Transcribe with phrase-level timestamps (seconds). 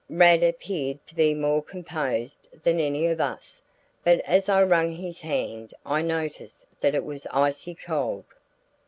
[0.09, 3.61] Rad appeared to be more composed than any of us,
[4.03, 8.25] but as I wrung his hand I noticed that it was icy cold.